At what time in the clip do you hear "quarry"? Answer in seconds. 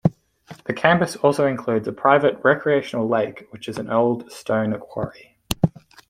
4.79-5.37